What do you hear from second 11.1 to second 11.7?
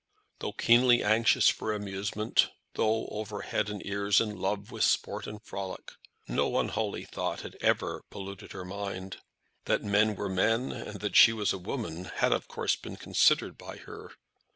she was a